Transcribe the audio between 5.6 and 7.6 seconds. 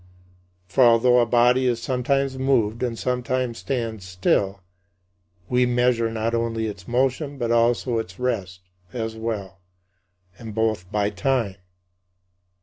measure not only its motion but